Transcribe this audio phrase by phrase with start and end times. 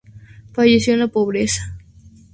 [0.53, 1.77] Falleció en la pobreza.